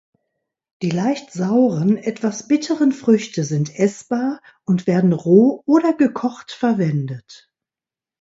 Die 0.81 0.89
leicht 0.89 1.31
sauren 1.31 1.95
etwas 1.95 2.47
bitteren 2.47 2.91
Früchte 2.91 3.43
sind 3.43 3.77
essbar 3.77 4.41
und 4.65 4.87
werden 4.87 5.13
roh 5.13 5.61
oder 5.67 5.93
gekocht 5.93 6.51
verwendet. 6.51 7.51